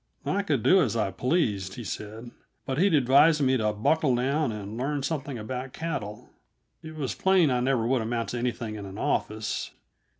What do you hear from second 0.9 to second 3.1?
I pleased, he said, but he'd